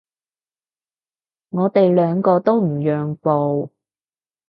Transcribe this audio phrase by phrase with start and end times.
[1.49, 3.71] 我哋兩個都唔讓步